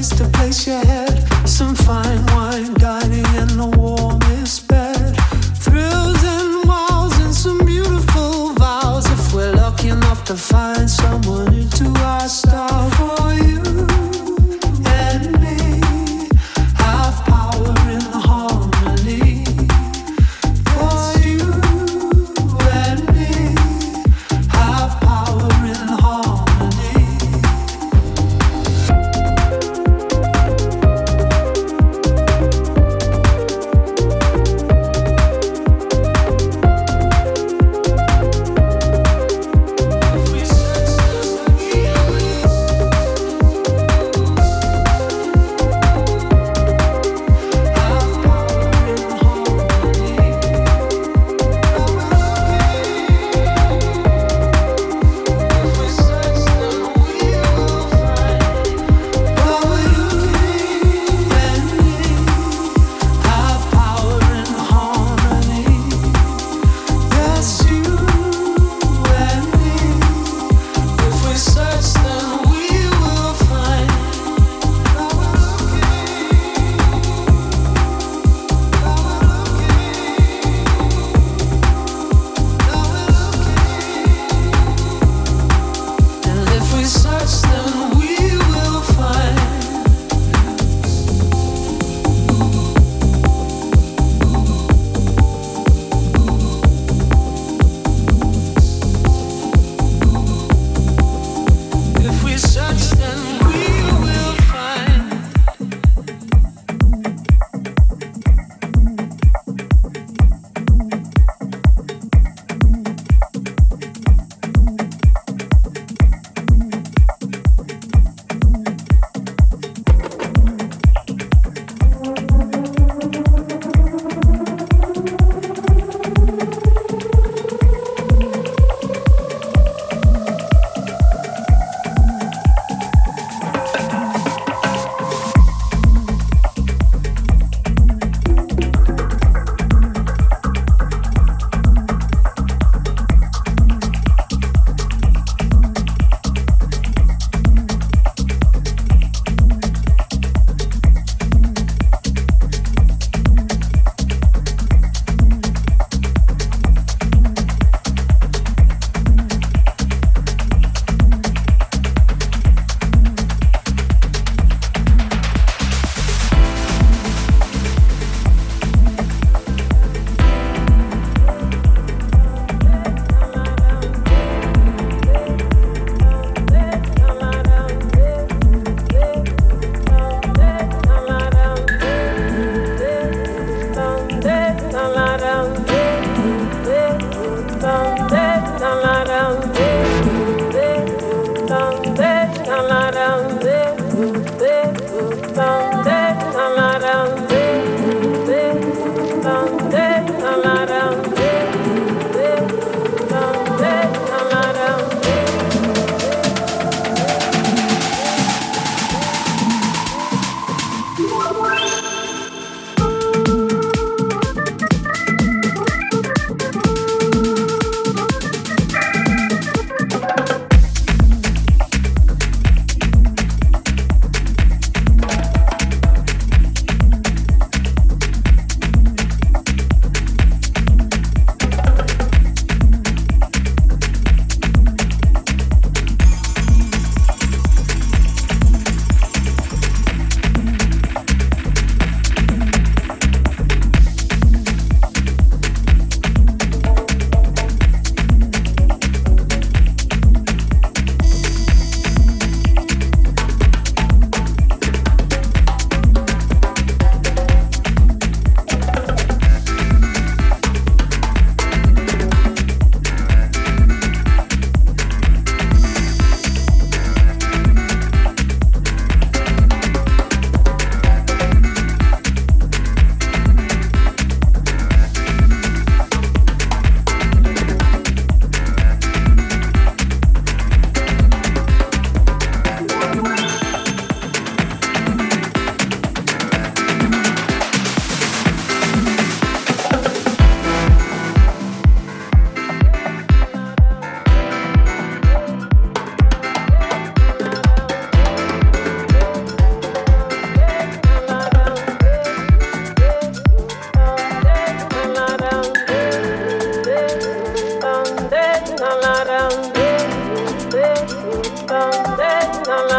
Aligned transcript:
to 0.00 0.24
place 0.32 0.66
your 0.66 0.82
head, 0.86 1.22
some 1.46 1.74
fine 1.74 2.24
wine 2.28 2.72
guiding 2.74 3.26
in 3.36 3.56
the 3.58 3.70
warmest 3.76 4.66
bed, 4.66 5.14
thrills 5.54 6.24
and 6.24 6.64
walls, 6.66 7.16
and 7.20 7.34
some 7.34 7.58
beautiful 7.58 8.54
vows. 8.54 9.04
If 9.06 9.34
we're 9.34 9.52
lucky 9.52 9.90
enough 9.90 10.24
to 10.24 10.34
find 10.34 10.88
someone 10.90 11.51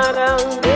parang 0.04 0.73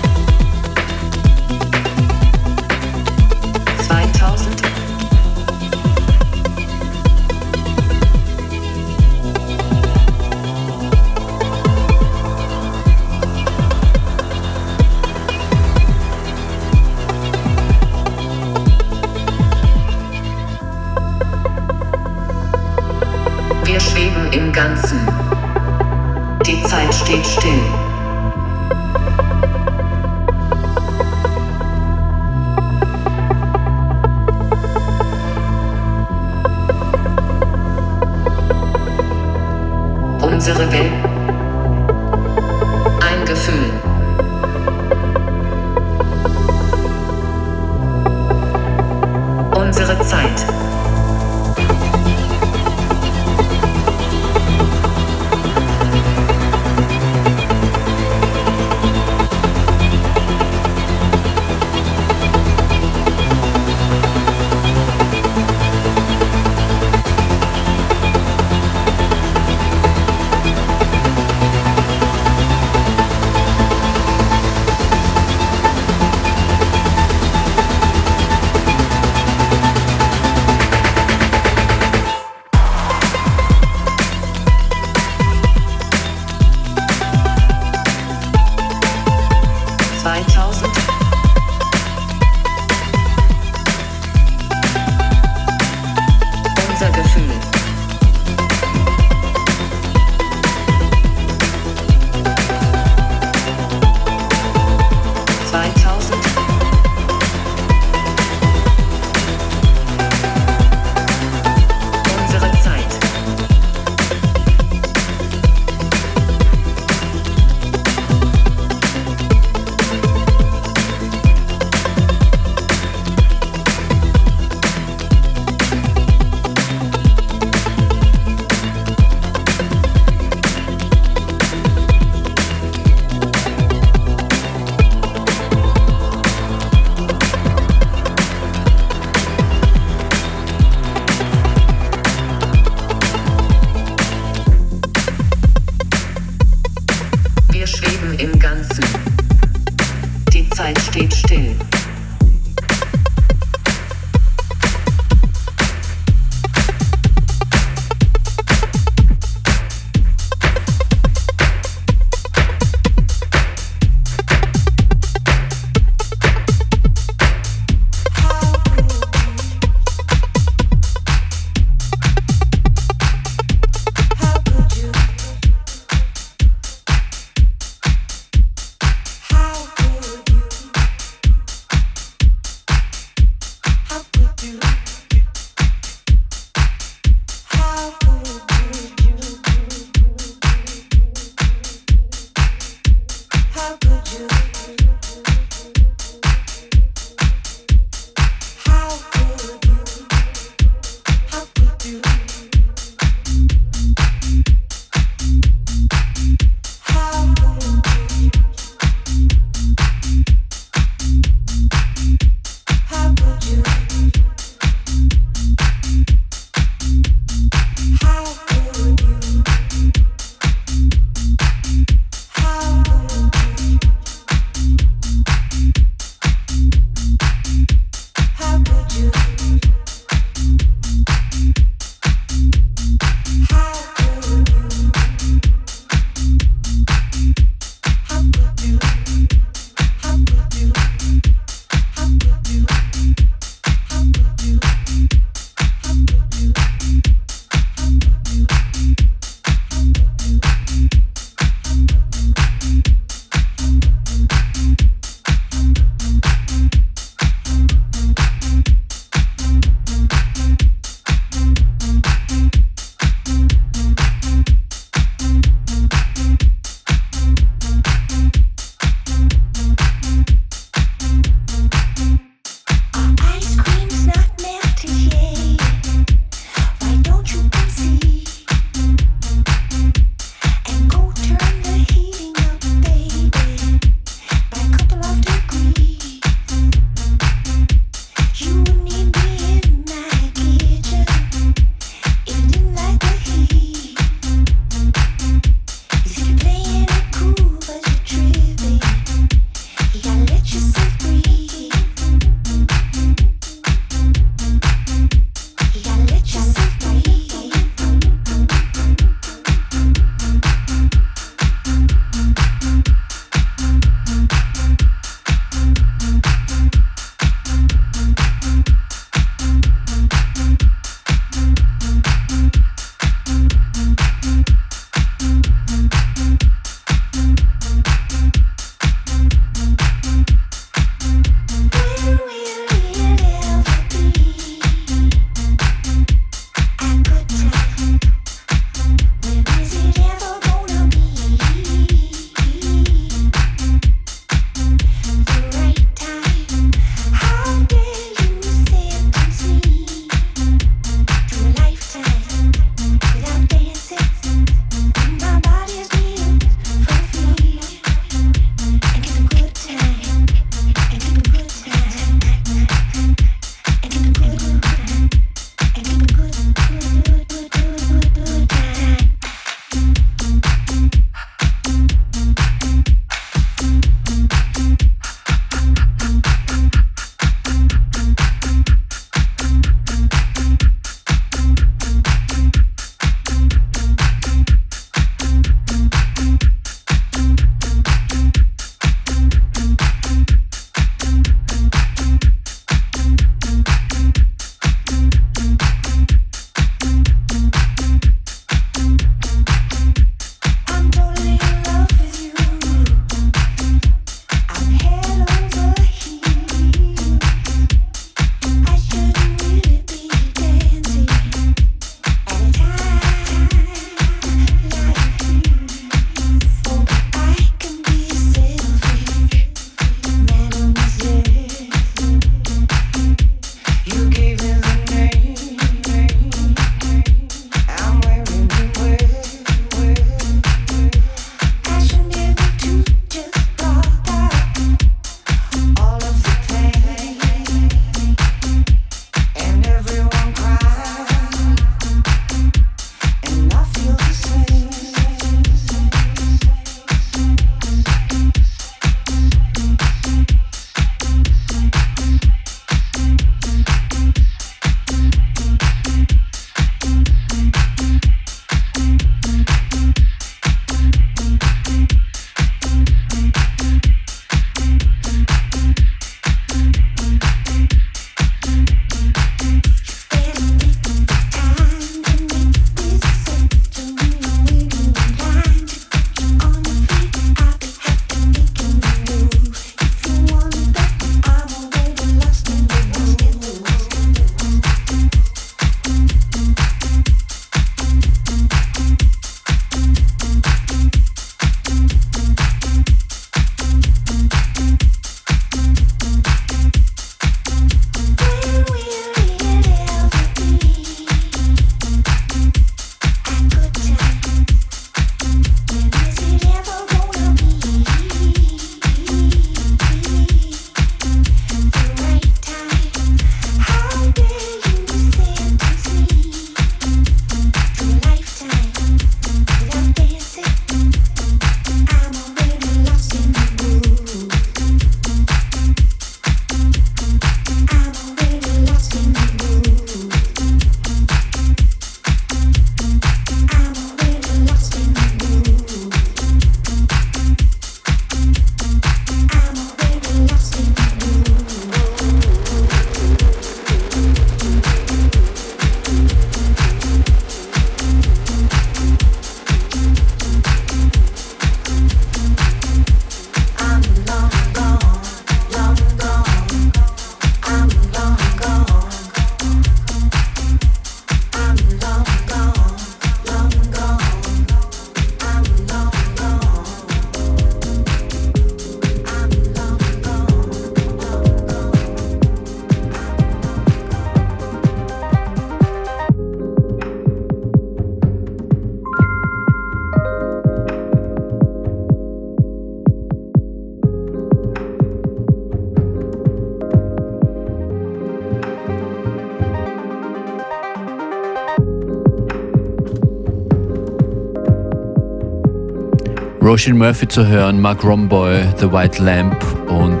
Roshan 596.52 596.76
Murphy 596.76 597.08
zu 597.08 597.26
hören, 597.26 597.62
Mark 597.62 597.82
Romboy, 597.82 598.42
The 598.58 598.70
White 598.70 599.02
Lamp 599.02 599.42
und 599.70 600.00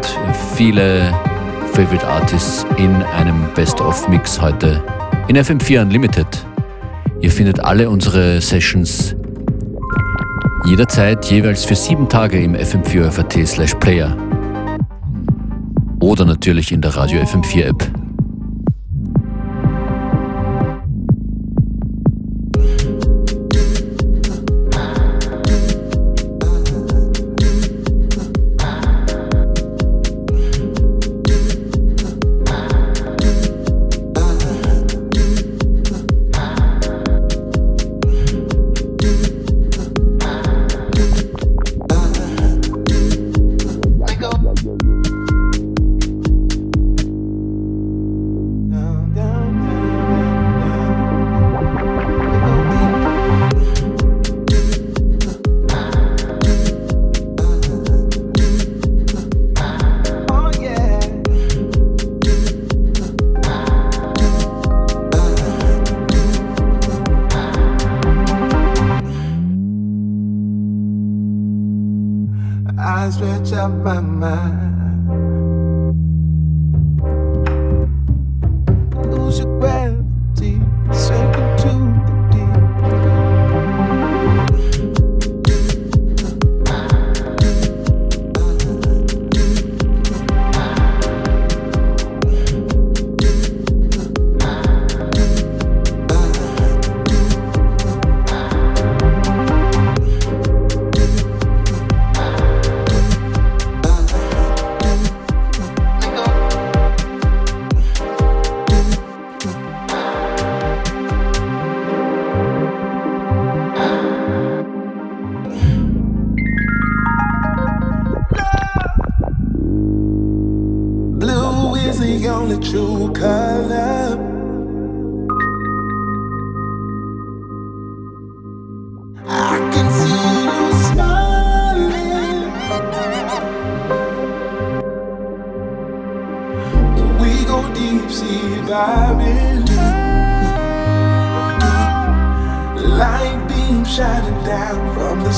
viele 0.54 1.10
Favorite 1.72 2.06
Artists 2.06 2.66
in 2.76 2.94
einem 2.94 3.46
Best-of-Mix 3.54 4.38
heute 4.38 4.84
in 5.28 5.38
FM4 5.38 5.80
Unlimited. 5.80 6.26
Ihr 7.22 7.30
findet 7.30 7.60
alle 7.60 7.88
unsere 7.88 8.38
Sessions 8.42 9.16
jederzeit 10.66 11.24
jeweils 11.24 11.64
für 11.64 11.74
sieben 11.74 12.06
Tage 12.06 12.42
im 12.42 12.54
FM4 12.54 13.10
FAT 13.10 13.48
slash 13.48 13.74
Player 13.76 14.14
oder 16.00 16.26
natürlich 16.26 16.70
in 16.70 16.82
der 16.82 16.94
Radio 16.94 17.22
FM4 17.22 17.64
App. 17.64 18.01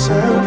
myself. 0.08 0.43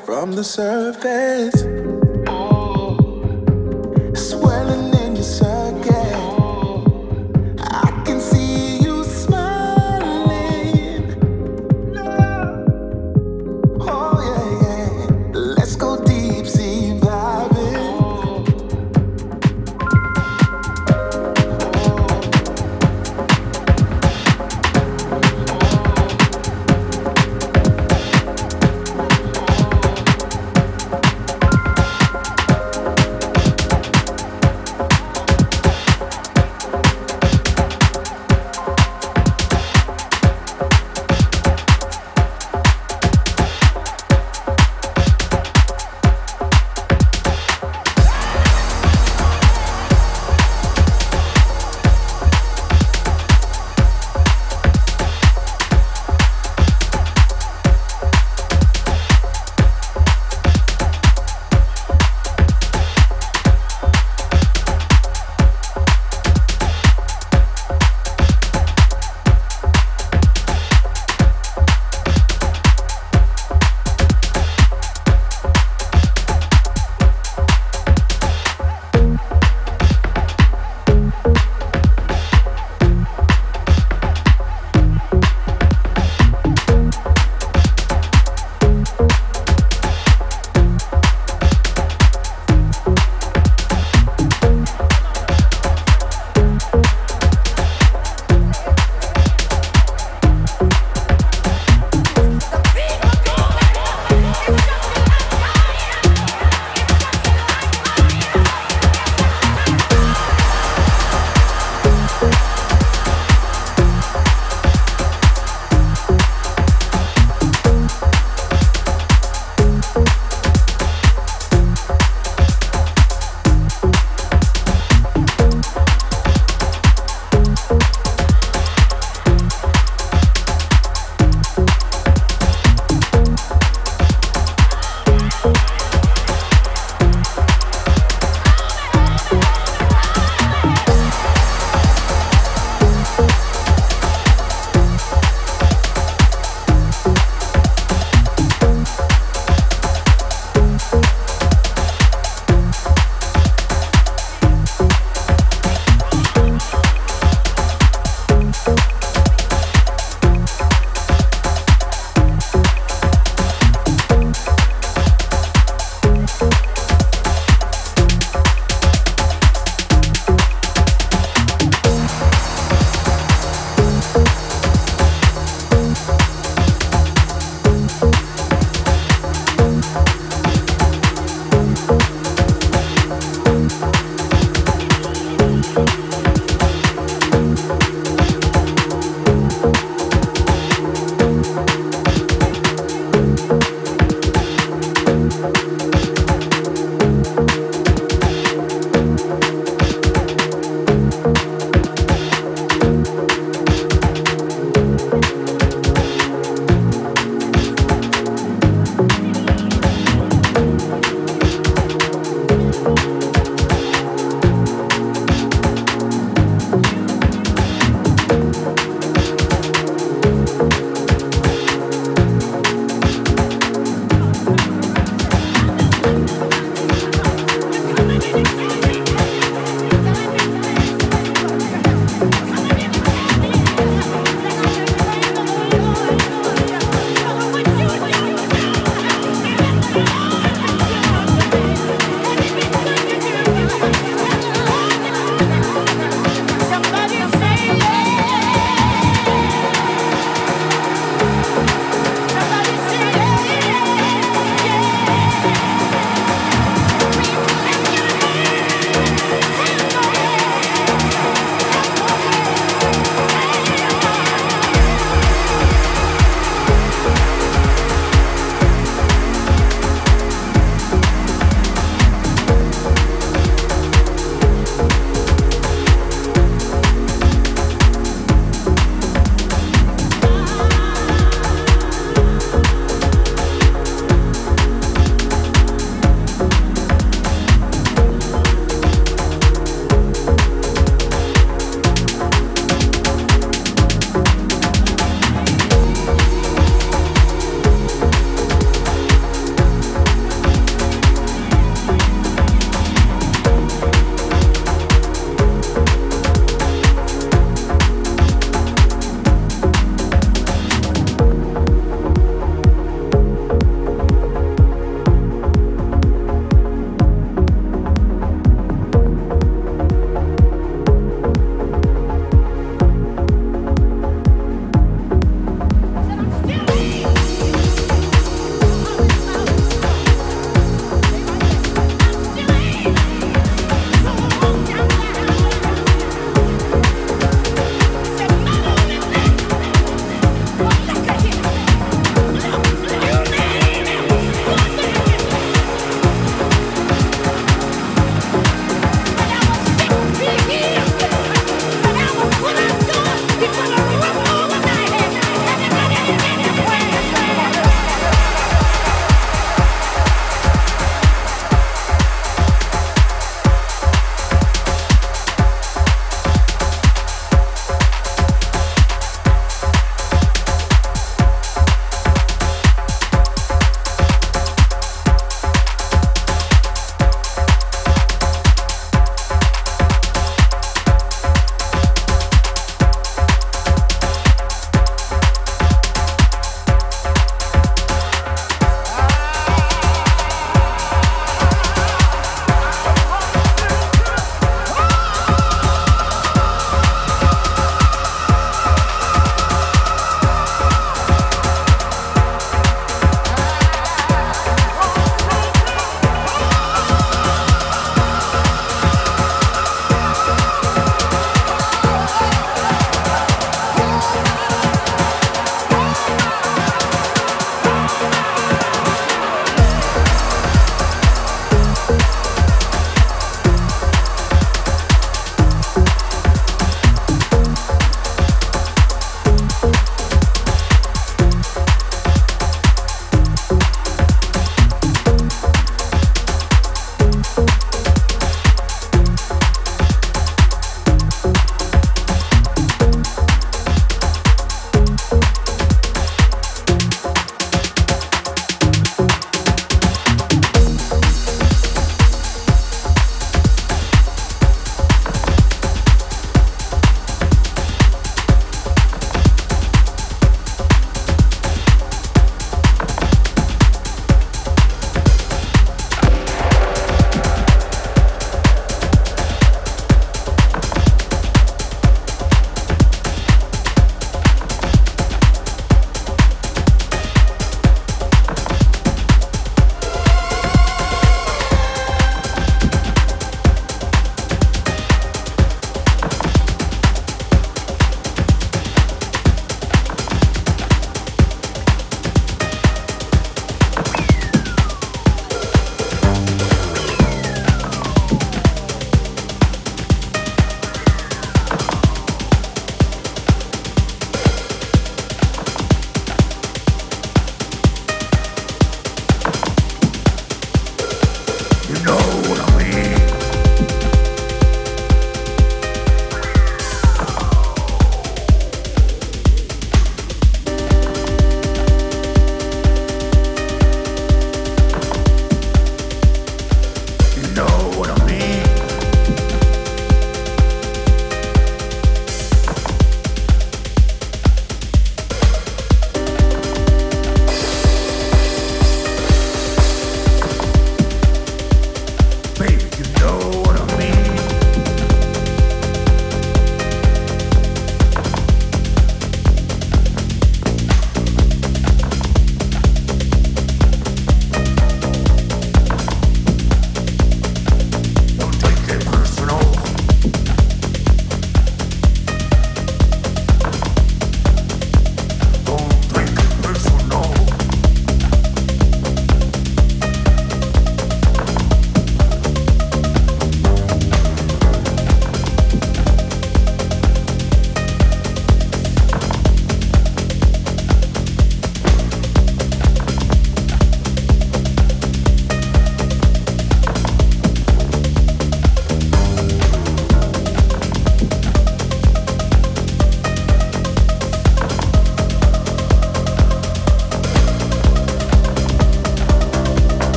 From 0.00 0.32
the 0.32 0.44
surface. 0.44 2.03